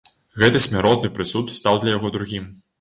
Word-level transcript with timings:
Гэты 0.43 0.61
смяротны 0.65 1.13
прысуд 1.19 1.55
стаў 1.61 1.81
для 1.87 1.97
яго 1.99 2.15
другім. 2.19 2.53